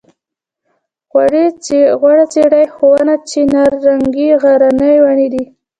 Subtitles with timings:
[1.99, 5.43] غوړه څېرۍ ښوون چناررنګی غرني ونې دي.